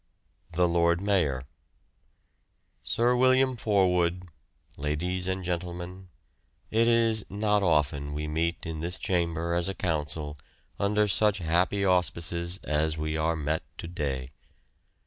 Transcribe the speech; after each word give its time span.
"The 0.53 0.67
Lord 0.67 0.99
Mayor: 0.99 1.43
Sir 2.83 3.15
William 3.15 3.55
Forwood, 3.55 4.27
ladies 4.75 5.27
and 5.27 5.43
gentlemen, 5.43 6.09
it 6.71 6.87
is 6.87 7.23
not 7.29 7.61
often 7.61 8.15
we 8.15 8.27
meet 8.27 8.65
in 8.65 8.79
this 8.79 8.97
chamber 8.97 9.53
as 9.53 9.69
a 9.69 9.75
Council 9.75 10.39
under 10.79 11.07
such 11.07 11.37
happy 11.37 11.85
auspices 11.85 12.57
as 12.63 12.97
we 12.97 13.15
are 13.15 13.35
met 13.35 13.61
to 13.77 13.87
day. 13.87 14.31